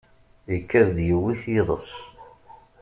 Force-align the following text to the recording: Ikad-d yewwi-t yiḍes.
Ikad-d 0.55 0.97
yewwi-t 1.07 1.41
yiḍes. 1.51 1.87